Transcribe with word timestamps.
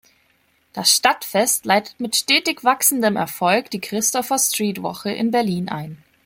Das 0.73 0.95
Stadtfest 0.95 1.63
leitet 1.67 1.99
mit 1.99 2.15
stetig 2.15 2.63
wachsendem 2.63 3.15
Erfolg 3.17 3.69
die 3.69 3.79
Christopher-Street-Woche 3.79 5.11
in 5.11 5.29
Berlin 5.29 5.69
ein. 5.69 6.03